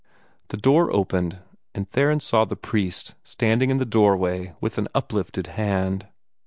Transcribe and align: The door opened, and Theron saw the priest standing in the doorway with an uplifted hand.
The 0.47 0.57
door 0.57 0.91
opened, 0.91 1.41
and 1.75 1.87
Theron 1.87 2.21
saw 2.21 2.43
the 2.43 2.55
priest 2.55 3.13
standing 3.23 3.69
in 3.69 3.77
the 3.77 3.85
doorway 3.85 4.55
with 4.59 4.79
an 4.79 4.87
uplifted 4.95 5.45
hand. 5.45 6.07